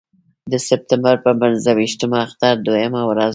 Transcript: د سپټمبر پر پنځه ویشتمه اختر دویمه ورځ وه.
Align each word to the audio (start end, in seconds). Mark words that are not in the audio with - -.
د 0.51 0.53
سپټمبر 0.67 1.15
پر 1.23 1.33
پنځه 1.41 1.71
ویشتمه 1.79 2.17
اختر 2.25 2.53
دویمه 2.65 3.01
ورځ 3.09 3.23
وه. 3.27 3.27